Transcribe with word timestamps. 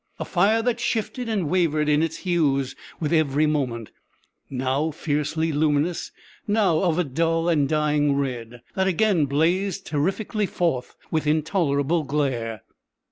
a 0.17 0.25
fire 0.25 0.63
that 0.63 0.79
shifted 0.79 1.29
and 1.29 1.47
wavered 1.47 1.87
in 1.87 2.01
its 2.01 2.17
hues 2.17 2.75
with 2.99 3.13
every 3.13 3.45
moment, 3.45 3.91
now 4.49 4.89
fiercely 4.89 5.51
luminous, 5.51 6.11
now 6.47 6.79
of 6.79 6.97
a 6.97 7.03
dull 7.03 7.47
and 7.47 7.69
dying 7.69 8.15
red, 8.15 8.63
that 8.73 8.87
again 8.87 9.25
blazed 9.27 9.85
terrifically 9.85 10.47
forth 10.47 10.95
with 11.11 11.27
intolerable 11.27 12.01
glare! 12.01 12.63